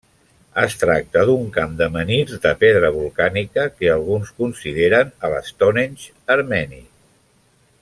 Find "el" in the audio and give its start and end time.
5.31-5.37